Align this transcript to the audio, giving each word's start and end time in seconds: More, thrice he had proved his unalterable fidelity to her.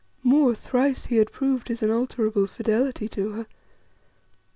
More, 0.23 0.55
thrice 0.55 1.05
he 1.05 1.17
had 1.17 1.31
proved 1.31 1.67
his 1.67 1.83
unalterable 1.83 2.47
fidelity 2.47 3.07
to 3.09 3.33
her. 3.33 3.45